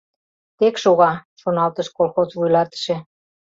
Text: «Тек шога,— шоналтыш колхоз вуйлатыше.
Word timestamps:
«Тек 0.57 0.75
шога,— 0.83 1.11
шоналтыш 1.41 1.87
колхоз 1.97 2.29
вуйлатыше. 2.37 2.95